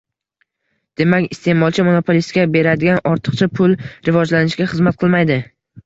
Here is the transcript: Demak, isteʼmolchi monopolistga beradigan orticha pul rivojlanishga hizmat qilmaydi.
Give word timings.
Demak, 1.01 1.27
isteʼmolchi 1.35 1.85
monopolistga 1.91 2.47
beradigan 2.57 3.05
orticha 3.13 3.53
pul 3.61 3.79
rivojlanishga 4.11 4.73
hizmat 4.77 5.03
qilmaydi. 5.05 5.43